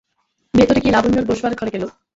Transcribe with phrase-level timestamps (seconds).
[0.53, 1.83] ভিতরে গিয়ে লাবণ্যর বসবার ঘরে গেল।